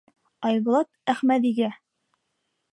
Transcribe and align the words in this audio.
Айбулат 0.49 0.89
Әхмәҙигә: 1.15 1.71